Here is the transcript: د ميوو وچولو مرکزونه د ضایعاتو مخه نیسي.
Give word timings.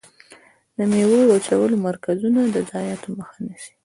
د 0.77 0.79
ميوو 0.91 1.19
وچولو 1.31 1.75
مرکزونه 1.87 2.41
د 2.53 2.55
ضایعاتو 2.71 3.07
مخه 3.19 3.37
نیسي. 3.47 3.71